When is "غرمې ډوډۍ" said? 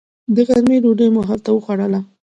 0.47-1.07